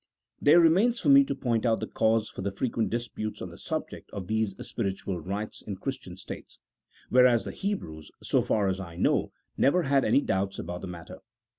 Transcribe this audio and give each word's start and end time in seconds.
There 0.41 0.59
remains 0.59 0.99
for 0.99 1.09
me 1.09 1.23
to 1.25 1.35
point 1.35 1.63
out 1.63 1.79
the 1.79 1.85
cause 1.85 2.27
for 2.27 2.41
the 2.41 2.51
frequent 2.51 2.89
disputes 2.89 3.39
on 3.39 3.51
the 3.51 3.57
subject 3.59 4.09
of 4.09 4.25
these 4.25 4.55
spiritual 4.67 5.19
rights 5.19 5.61
in 5.61 5.75
Christian 5.75 6.17
states; 6.17 6.57
whereas 7.11 7.43
the 7.43 7.51
Hebrews, 7.51 8.09
so 8.23 8.41
far 8.41 8.67
as 8.67 8.79
I 8.79 8.95
know, 8.95 9.31
never 9.57 9.83
had 9.83 10.03
any 10.03 10.21
doubts 10.21 10.57
about 10.57 10.81
the 10.81 10.87
matter. 10.87 11.19